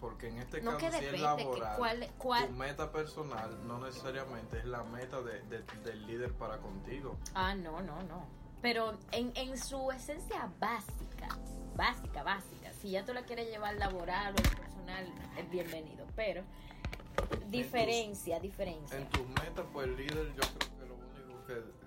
[0.00, 5.22] Porque en este caso, si es laboral, tu meta personal no necesariamente es la meta
[5.22, 5.40] de,
[5.82, 7.16] del líder para contigo.
[7.34, 8.43] Ah, no, no, no.
[8.64, 11.28] Pero en, en su esencia básica,
[11.76, 16.06] básica, básica, si ya tú la quieres llevar laboral o personal, es bienvenido.
[16.16, 16.42] Pero,
[17.50, 18.96] diferencia, diferencia.
[18.96, 21.84] En tus metas, pues el líder, yo creo que lo único que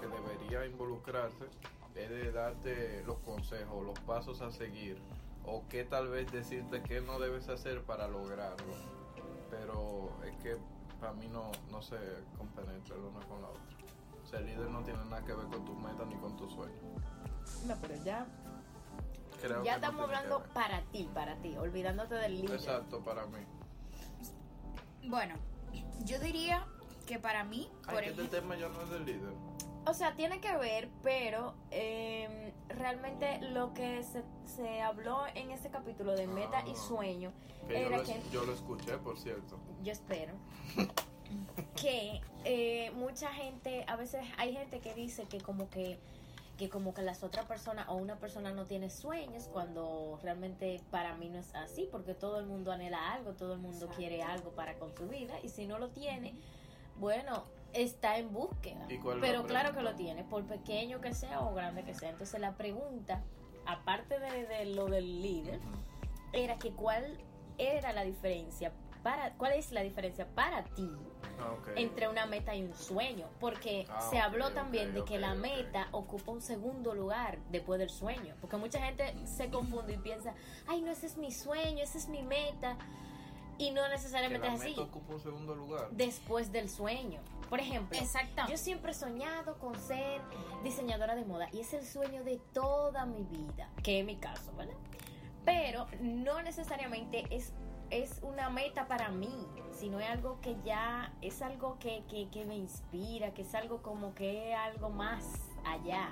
[0.00, 1.44] que debería involucrarse
[1.94, 4.98] es de darte los consejos, los pasos a seguir
[5.44, 8.74] o que tal vez decirte qué no debes hacer para lograrlo.
[9.48, 10.56] Pero es que
[10.98, 11.98] para mí no, no se
[12.36, 13.79] compenetra el uno con la otra.
[14.32, 16.80] El líder no tiene nada que ver con tus metas ni con tus sueños.
[17.66, 18.26] No, pero ya
[19.64, 22.56] ya estamos hablando para ti, para ti, olvidándote del líder.
[22.56, 23.38] Exacto, para mí.
[25.06, 25.34] Bueno,
[26.04, 26.66] yo diría
[27.06, 29.32] que para mí, por este tema ya no es del líder.
[29.86, 35.70] O sea, tiene que ver, pero em, realmente lo que se, se, habló en este
[35.70, 37.32] capítulo de meta y ah, sueño
[37.68, 38.20] era que...
[38.30, 39.58] Yo lo escuché, por cierto.
[39.82, 40.34] Yo espero.
[41.80, 45.98] que eh, mucha gente, a veces hay gente que dice que como que
[46.60, 51.16] que como que las otras personas o una persona no tiene sueños cuando realmente para
[51.16, 54.50] mí no es así porque todo el mundo anhela algo, todo el mundo quiere algo
[54.50, 56.34] para con su vida y si no lo tiene,
[56.96, 58.86] bueno, está en búsqueda.
[59.22, 62.10] Pero claro que lo tiene, por pequeño que sea o grande que sea.
[62.10, 63.22] Entonces la pregunta,
[63.64, 65.60] aparte de, lo del líder,
[66.34, 67.16] era que cuál
[67.56, 68.70] era la diferencia
[69.02, 70.90] para, cuál es la diferencia para ti
[71.40, 75.34] ah, entre una meta y un sueño, porque ah, se habló también de que la
[75.34, 80.34] meta ocupa un segundo lugar después del sueño, porque mucha gente se confunde y piensa,
[80.66, 82.76] ay, no, ese es mi sueño, esa es mi meta,
[83.60, 84.74] y no necesariamente es así.
[84.78, 85.90] ocupa un segundo lugar.
[85.90, 87.20] Después del sueño.
[87.50, 87.98] Por ejemplo,
[88.48, 90.22] yo siempre he soñado con ser
[90.62, 94.52] diseñadora de moda y es el sueño de toda mi vida, que es mi caso,
[94.56, 94.76] ¿verdad?
[95.44, 97.52] Pero no necesariamente es
[97.90, 99.46] es una meta para mí,
[99.78, 104.14] sino es algo que ya es algo que, que, me inspira, que es algo como
[104.14, 105.24] que algo más
[105.64, 106.08] allá.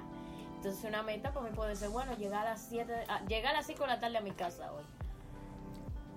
[0.56, 3.66] Entonces una meta para mí puede ser, bueno, llegar a las 7, llegar a las
[3.66, 4.82] 5 de la tarde a mi casa hoy.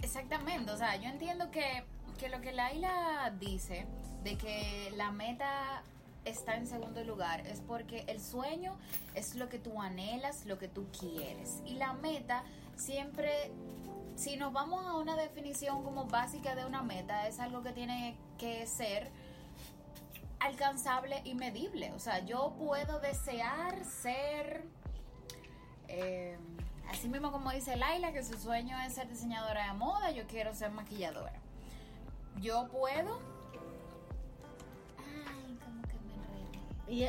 [0.02, 1.84] Exactamente, o sea, yo entiendo que,
[2.19, 3.86] que lo que Laila dice
[4.24, 5.84] de que la meta
[6.26, 8.76] está en segundo lugar es porque el sueño
[9.15, 11.62] es lo que tú anhelas, lo que tú quieres.
[11.65, 12.43] Y la meta
[12.76, 13.52] siempre
[14.15, 18.17] si nos vamos a una definición como básica de una meta, es algo que tiene
[18.38, 19.12] que ser
[20.39, 21.91] alcanzable y medible.
[21.93, 24.63] O sea, yo puedo desear ser,
[25.88, 26.38] eh,
[26.89, 30.54] así mismo como dice Laila, que su sueño es ser diseñadora de moda, yo quiero
[30.54, 31.39] ser maquilladora.
[32.39, 33.19] Yo puedo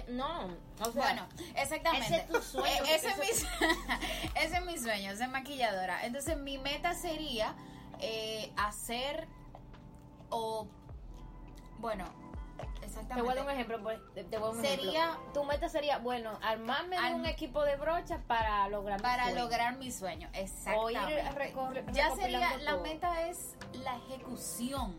[0.09, 0.49] no,
[0.95, 2.07] bueno, exactamente.
[2.07, 2.85] Ese es tu sueño.
[2.89, 3.09] ese,
[4.37, 6.05] es mi, sueño, ser maquilladora.
[6.07, 7.55] Entonces, mi meta sería
[8.01, 9.27] eh, hacer
[10.31, 10.69] o,
[11.79, 12.05] bueno,
[12.83, 13.15] exactamente.
[13.15, 13.83] Te voy a dar un ejemplo.
[13.83, 17.77] Pues, te, voy a un sería, Tu meta sería, bueno, armarme de un equipo de
[17.77, 21.25] brochas para lograr Para lograr mi sueño, exactamente.
[21.93, 24.95] ya sería, la meta es la ejecución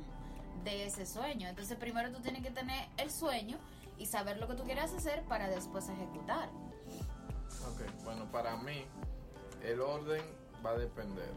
[0.65, 1.47] de ese sueño.
[1.47, 3.57] Entonces, primero tú tienes que tener el sueño
[3.97, 6.49] y saber lo que tú quieres hacer para después ejecutar.
[7.71, 8.85] Ok, bueno, para mí
[9.63, 10.21] el orden
[10.65, 11.29] va a depender.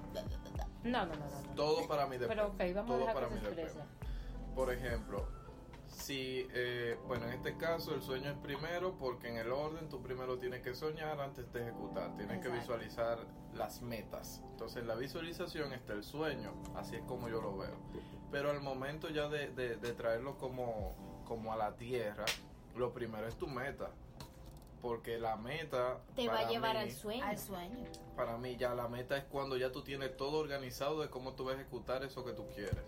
[0.83, 1.55] No, no, no, no.
[1.55, 2.35] Todo para mí depende.
[2.35, 3.73] Pero ok, vamos Todo a para mí depende.
[4.55, 5.29] Por ejemplo,
[5.87, 10.03] si, eh, bueno, en este caso el sueño es primero porque en el orden tú
[10.03, 13.19] primero tienes que soñar antes de ejecutar, tienes que visualizar
[13.55, 14.43] las metas.
[14.51, 17.77] Entonces en la visualización está el sueño, así es como yo lo veo.
[18.31, 20.95] Pero al momento ya de, de, de traerlo como,
[21.27, 22.25] como a la tierra,
[22.75, 23.91] lo primero es tu meta.
[24.81, 25.99] Porque la meta...
[26.15, 27.25] Te va a llevar al sueño.
[27.25, 27.85] Al sueño.
[28.15, 31.45] Para mí ya la meta es cuando ya tú tienes todo organizado de cómo tú
[31.45, 32.79] vas a ejecutar eso que tú quieres.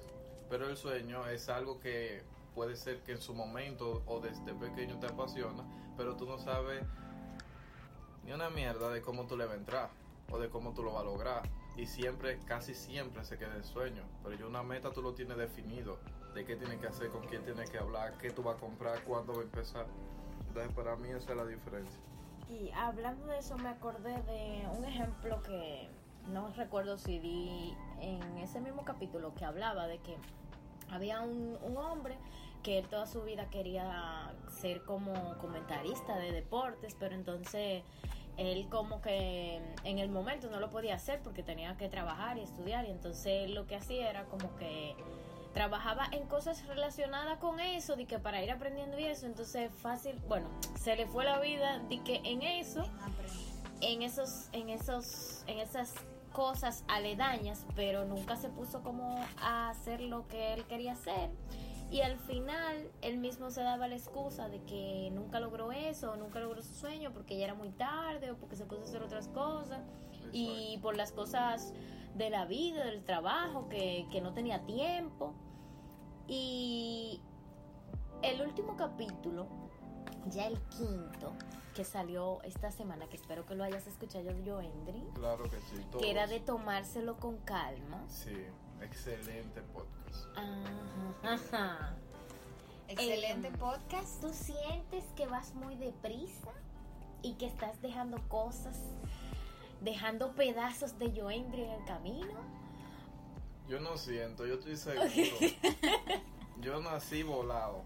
[0.48, 2.22] Pero el sueño es algo que
[2.54, 5.64] puede ser que en su momento o desde pequeño te apasiona,
[5.96, 6.82] pero tú no sabes
[8.24, 9.90] ni una mierda de cómo tú le vas a entrar
[10.30, 11.42] o de cómo tú lo vas a lograr.
[11.76, 14.02] Y siempre, casi siempre se queda el sueño.
[14.22, 15.98] Pero yo una meta tú lo tienes definido
[16.34, 19.02] de qué tienes que hacer, con quién tienes que hablar, qué tú vas a comprar,
[19.04, 19.86] cuándo va a empezar.
[20.48, 21.98] Entonces para mí esa es la diferencia.
[22.48, 25.88] Y hablando de eso me acordé de un ejemplo que
[26.32, 30.16] no recuerdo si di en ese mismo capítulo que hablaba de que
[30.90, 32.16] había un, un hombre
[32.62, 37.82] que él toda su vida quería ser como comentarista de deportes, pero entonces
[38.36, 42.42] él como que en el momento no lo podía hacer porque tenía que trabajar y
[42.42, 44.94] estudiar y entonces lo que hacía era como que
[45.58, 50.16] trabajaba en cosas relacionadas con eso, de que para ir aprendiendo y eso, entonces fácil,
[50.28, 52.84] bueno, se le fue la vida de que en eso,
[53.80, 55.94] en esos, en esos, en esas
[56.32, 61.28] cosas aledañas, pero nunca se puso como a hacer lo que él quería hacer.
[61.90, 66.38] Y al final él mismo se daba la excusa de que nunca logró eso, nunca
[66.38, 69.26] logró su sueño porque ya era muy tarde o porque se puso a hacer otras
[69.26, 69.80] cosas.
[70.30, 71.72] Y por las cosas
[72.14, 75.34] de la vida, del trabajo, que, que no tenía tiempo.
[76.28, 77.20] Y
[78.22, 79.48] el último capítulo,
[80.26, 81.32] ya el quinto,
[81.74, 85.02] que salió esta semana, que espero que lo hayas escuchado yo, Endri.
[85.14, 85.86] Claro que sí.
[85.98, 88.04] Que era de tomárselo con calma.
[88.08, 88.34] Sí,
[88.82, 90.26] excelente podcast.
[91.22, 91.96] Ajá.
[92.88, 94.20] Excelente em, podcast.
[94.20, 96.52] ¿Tú sientes que vas muy deprisa
[97.22, 98.78] y que estás dejando cosas,
[99.80, 102.57] dejando pedazos de Joendri en el camino?
[103.68, 105.08] Yo no siento, yo estoy seguro.
[106.60, 107.84] yo nací volado.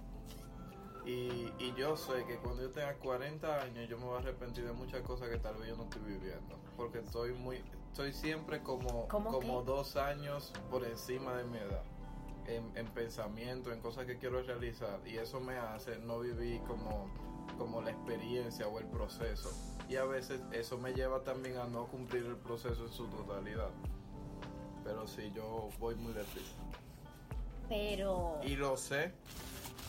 [1.04, 4.64] Y, y, yo sé que cuando yo tenga 40 años yo me voy a arrepentir
[4.64, 6.56] de muchas cosas que tal vez yo no estoy viviendo.
[6.76, 11.82] Porque estoy muy, estoy siempre como, como dos años por encima de mi edad.
[12.46, 17.12] en, en pensamiento, en cosas que quiero realizar y eso me hace no vivir como,
[17.58, 19.50] como la experiencia o el proceso
[19.88, 23.70] y a veces eso me lleva también a no cumplir el proceso en su totalidad.
[24.84, 26.56] Pero sí, yo voy muy deprisa.
[27.68, 28.40] Pero...
[28.42, 29.12] Y lo sé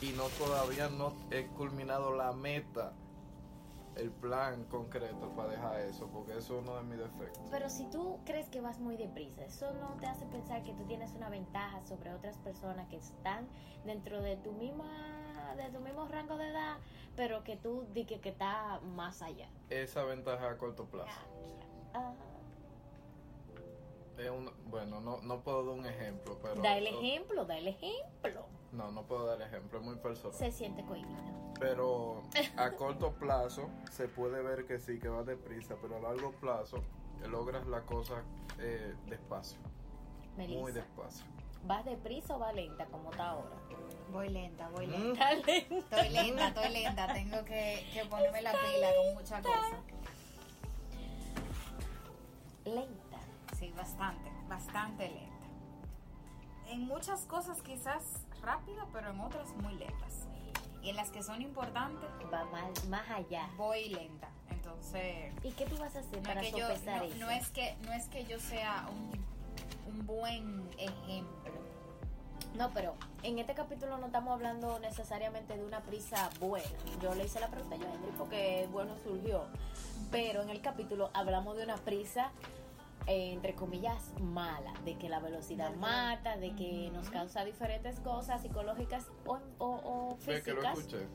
[0.02, 2.94] y no todavía no he culminado la meta
[3.96, 7.44] el plan concreto para dejar eso, porque eso es uno de mis defectos.
[7.52, 10.84] Pero si tú crees que vas muy deprisa, eso no te hace pensar que tú
[10.86, 13.48] tienes una ventaja sobre otras personas que están
[13.86, 14.88] dentro de tu misma
[15.56, 16.78] de tu mismo rango de edad,
[17.16, 19.48] pero que tú dices que está más allá.
[19.70, 21.12] Esa ventaja a corto plazo.
[21.94, 22.14] Ah.
[24.18, 26.61] Es un, bueno, no, no puedo dar un ejemplo, pero...
[26.61, 28.45] Da el ejemplo, da el ejemplo.
[28.72, 30.38] No, no puedo dar ejemplo, es muy personal.
[30.38, 31.22] Se siente cohibido.
[31.59, 32.24] Pero
[32.57, 36.84] a corto plazo se puede ver que sí, que va deprisa, pero a largo plazo
[37.28, 38.24] logras la cosa
[38.59, 39.59] eh, despacio.
[40.38, 41.26] Muy despacio.
[41.66, 43.55] ¿Vas deprisa o va lenta como está ahora?
[44.11, 45.32] Voy lenta, voy lenta.
[45.32, 47.14] Estoy lenta, estoy lenta.
[47.14, 49.80] Tengo que, que ponerme la pila con muchas cosas.
[52.66, 53.03] Lenta.
[53.64, 55.47] Sí, bastante, bastante lenta.
[56.68, 58.03] En muchas cosas quizás
[58.41, 60.28] rápida, pero en otras muy lentas.
[60.82, 63.49] Y en las que son importantes, va más, más allá.
[63.55, 64.28] Voy lenta.
[64.49, 65.34] Entonces.
[65.43, 67.18] ¿Y qué tú vas a hacer para que sopesar eso?
[67.20, 71.53] No es que, no es que yo sea un, un buen ejemplo.
[72.55, 76.68] No, pero en este capítulo no estamos hablando necesariamente de una prisa buena.
[77.01, 79.45] Yo le hice la pregunta a Henry porque bueno surgió.
[80.11, 82.32] Pero en el capítulo hablamos de una prisa
[83.08, 88.41] eh, entre comillas, mala, de que la velocidad mata, de que nos causa diferentes cosas
[88.41, 90.43] psicológicas o, o, físicas.
[90.43, 91.08] que lo escuché.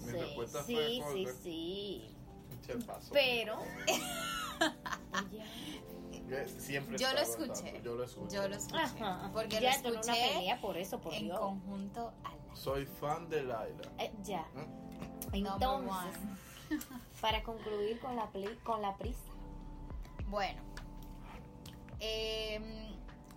[0.00, 2.16] Mi sí, respuesta sí, fue sí, sí.
[3.12, 3.58] Pero...
[6.58, 7.80] Siempre yo lo escuché.
[7.82, 8.36] Yo lo escuché.
[8.36, 8.84] Yo lo escuché.
[9.32, 13.42] Porque ya lo escuché una pelea por eso, por en conjunto a Soy fan de
[13.42, 13.82] Laila.
[13.98, 14.46] Eh, ya.
[14.54, 15.34] ¿Mm?
[15.34, 16.20] Entonces,
[17.20, 18.28] para concluir con la,
[18.62, 19.30] con la prisa.
[20.26, 20.62] Bueno,
[22.00, 22.94] Em,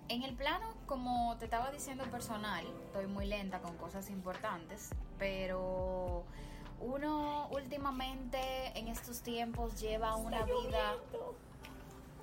[0.08, 6.24] en el plano, como te estaba diciendo personal, estoy muy lenta con cosas importantes, pero
[6.80, 8.38] uno últimamente
[8.78, 10.96] en estos tiempos lleva una vida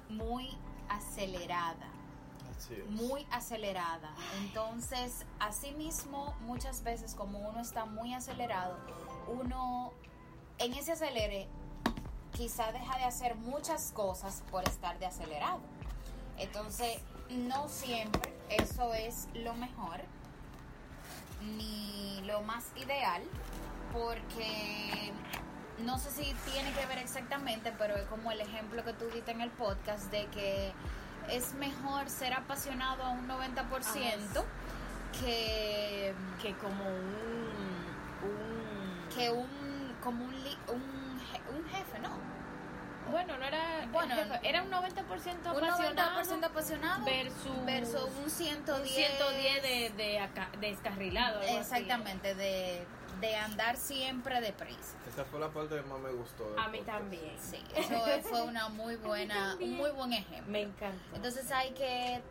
[0.09, 0.57] muy
[0.89, 1.89] acelerada.
[2.89, 4.15] Muy acelerada.
[4.41, 8.77] Entonces, asimismo, muchas veces como uno está muy acelerado,
[9.29, 9.93] uno
[10.59, 11.49] en ese acelere
[12.33, 15.61] quizá deja de hacer muchas cosas por estar de acelerado.
[16.41, 20.01] Entonces, no siempre eso es lo mejor
[21.57, 23.23] ni lo más ideal
[23.93, 25.13] porque
[25.85, 29.31] no sé si tiene que ver exactamente, pero es como el ejemplo que tú diste
[29.31, 30.73] en el podcast de que
[31.31, 34.45] es mejor ser apasionado a un 90%
[35.21, 37.51] que que como un,
[38.25, 41.21] un que un como un, un,
[41.57, 42.40] un jefe, ¿no?
[43.11, 43.89] Bueno, no era.
[43.93, 46.21] Bueno, era un 90% apasionado.
[46.21, 47.05] Un 90% apasionado.
[47.05, 48.91] Versus, versus un 110.
[48.91, 51.41] 110 de, de, acá, de descarrilado.
[51.43, 52.85] Exactamente, de,
[53.21, 54.97] de andar siempre deprisa.
[55.09, 56.55] Esa fue la parte que más me gustó.
[56.59, 57.37] A mí también.
[57.41, 60.51] Sí, eso fue una muy buena, un muy buen ejemplo.
[60.51, 61.03] Me encanta.
[61.15, 62.23] Entonces hay que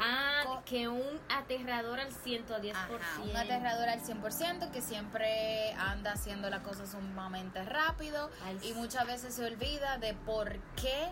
[0.00, 2.74] Ah, que un aterrador al 110%.
[2.74, 8.30] Ajá, un aterrador al 100% que siempre anda haciendo las cosas sumamente rápido
[8.62, 11.10] y muchas veces se olvida de por qué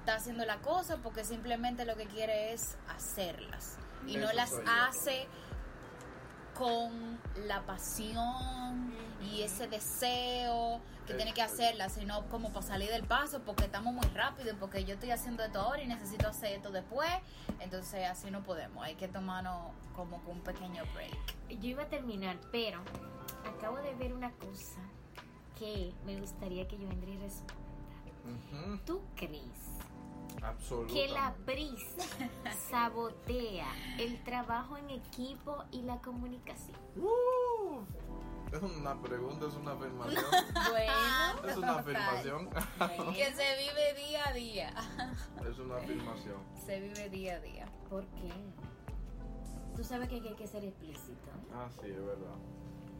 [0.00, 3.76] está haciendo la cosa porque simplemente lo que quiere es hacerlas
[4.06, 5.26] y no las hace
[6.54, 13.04] con la pasión y ese deseo que tiene que hacerla, sino como para salir del
[13.04, 16.70] paso, porque estamos muy rápido, porque yo estoy haciendo esto ahora y necesito hacer esto
[16.70, 17.08] después,
[17.60, 21.58] entonces así no podemos, hay que tomarnos como con un pequeño break.
[21.60, 22.80] Yo iba a terminar, pero
[23.56, 24.82] acabo de ver una cosa
[25.58, 27.54] que me gustaría que yo vendría y responda.
[28.84, 29.78] ¿Tú crees
[30.92, 32.04] que la prisa
[32.70, 33.66] sabotea
[33.98, 36.76] el trabajo en equipo y la comunicación?
[36.96, 37.80] Uh.
[38.52, 40.24] Es una pregunta, es una afirmación.
[40.70, 40.92] bueno,
[41.48, 42.48] es una afirmación.
[42.50, 44.72] que se vive día a día.
[45.50, 46.36] es una afirmación.
[46.66, 47.66] Se vive día a día.
[47.88, 48.32] ¿Por qué?
[49.76, 51.30] Tú sabes que hay que ser explícito.
[51.54, 52.34] Ah, sí, es verdad.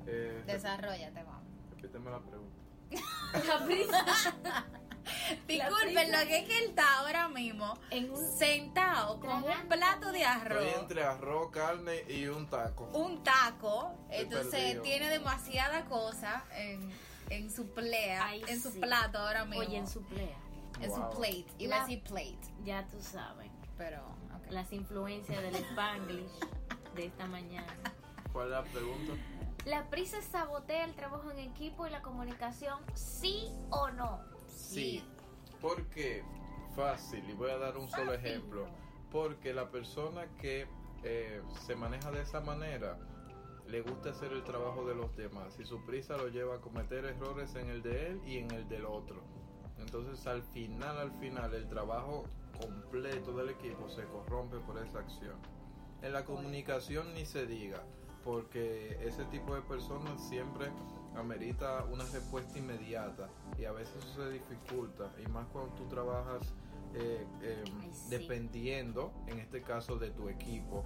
[0.07, 1.42] Eh, Desarrollate, vamos.
[1.70, 2.57] Repíteme la pregunta.
[5.48, 10.12] Disculpen, lo que es que él está ahora mismo en un, sentado con un plato
[10.12, 10.64] de arroz.
[10.64, 12.90] Estoy entre arroz, carne y un taco.
[12.92, 13.94] Un taco.
[14.11, 16.90] entonces tiene demasiada cosa en,
[17.30, 19.61] en su plea, en su plato ahora mismo.
[19.61, 20.36] Oye, en su plea.
[20.80, 21.46] En su plate.
[21.59, 22.38] Iba a decir plate.
[22.64, 23.50] Ya tú sabes.
[23.76, 24.02] Pero,
[24.50, 26.38] Las influencias del Spanglish.
[26.94, 27.72] de esta mañana.
[28.32, 29.12] ¿Cuál es la pregunta?
[29.64, 32.78] ¿La prisa sabotea el trabajo en equipo y la comunicación?
[32.94, 34.20] ¿Sí o no?
[34.68, 35.02] Sí.
[35.62, 36.22] ¿Por qué?
[36.76, 38.66] Fácil, y voy a dar un solo ejemplo.
[39.10, 40.66] Porque la persona que
[41.02, 42.98] eh, se maneja de esa manera
[43.66, 47.04] le gusta hacer el trabajo de los demás y su prisa lo lleva a cometer
[47.06, 49.22] errores en el de él y en el del otro.
[49.78, 52.24] Entonces al final, al final, el trabajo
[52.60, 55.36] completo del equipo se corrompe por esa acción.
[56.02, 57.82] En la comunicación ni se diga,
[58.24, 60.70] porque ese tipo de personas siempre
[61.16, 66.54] amerita una respuesta inmediata y a veces eso se dificulta, y más cuando tú trabajas
[66.94, 70.84] eh, em, dependiendo, en este caso, de tu equipo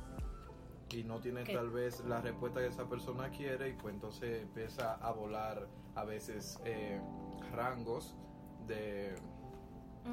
[0.90, 4.94] y no tienes tal vez la respuesta que esa persona quiere y pues entonces empieza
[4.94, 7.00] a volar a veces eh,
[7.52, 8.14] rangos
[8.66, 9.14] de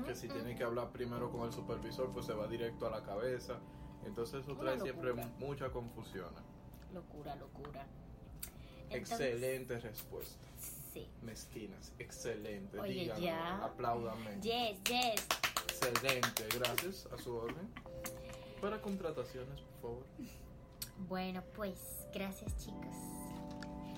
[0.05, 3.03] que si tiene que hablar primero con el supervisor pues se va directo a la
[3.03, 3.59] cabeza.
[4.05, 6.29] Entonces eso trae siempre mucha confusión
[6.93, 7.85] locura locura
[8.89, 10.47] excelente respuesta
[10.93, 13.65] sí mezquinas excelente Oye, Díganme, ya.
[13.65, 15.25] apláudame yes yes
[15.67, 17.69] excelente gracias a su orden
[18.61, 20.05] para contrataciones por favor
[21.07, 21.79] bueno, pues
[22.13, 22.95] gracias chicos.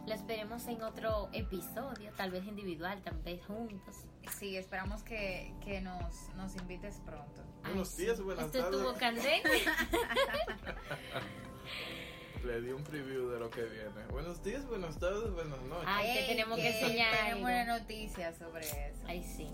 [0.07, 3.95] Los veremos en otro episodio, tal vez individual, tal vez juntos.
[4.37, 5.51] Sí, esperamos que,
[5.83, 7.41] nos, nos invites pronto.
[7.63, 8.79] Buenos días, buenas Esto tardes.
[8.79, 9.49] estuvo candente.
[12.43, 14.05] Le di un preview de lo que viene.
[14.09, 15.85] Buenos días, buenas tardes, buenas noches.
[15.87, 17.11] Ay, que tenemos que enseñar.
[17.15, 19.03] Tenemos una noticia sobre eso.
[19.05, 19.47] Ay, sí.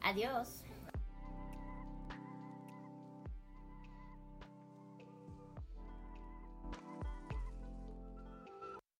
[0.00, 0.63] Adiós.